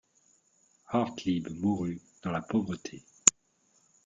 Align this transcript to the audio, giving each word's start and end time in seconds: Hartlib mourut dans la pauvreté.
Hartlib 0.87 1.47
mourut 1.61 2.01
dans 2.23 2.31
la 2.31 2.41
pauvreté. 2.41 3.03